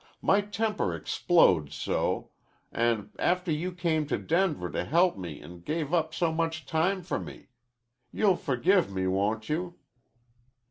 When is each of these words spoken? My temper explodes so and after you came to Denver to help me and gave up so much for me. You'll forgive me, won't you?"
My 0.23 0.41
temper 0.41 0.95
explodes 0.95 1.75
so 1.75 2.31
and 2.71 3.11
after 3.19 3.51
you 3.51 3.71
came 3.71 4.07
to 4.07 4.17
Denver 4.17 4.71
to 4.71 4.83
help 4.83 5.15
me 5.15 5.39
and 5.39 5.63
gave 5.63 5.93
up 5.93 6.11
so 6.15 6.31
much 6.33 6.63
for 7.03 7.19
me. 7.19 7.49
You'll 8.11 8.35
forgive 8.35 8.91
me, 8.91 9.05
won't 9.05 9.47
you?" 9.47 9.77